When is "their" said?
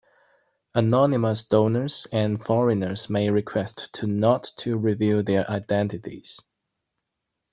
5.21-5.47